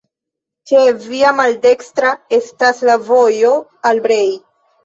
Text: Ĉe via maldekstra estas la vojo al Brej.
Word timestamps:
Ĉe 0.71 0.79
via 1.03 1.33
maldekstra 1.41 2.15
estas 2.39 2.81
la 2.91 2.97
vojo 3.11 3.53
al 3.91 4.03
Brej. 4.09 4.27